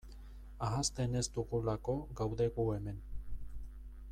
Ahazten 0.67 1.17
ez 1.19 1.23
dugulako 1.35 1.97
gaude 2.21 2.51
gu 2.57 2.65
hemen. 2.77 2.99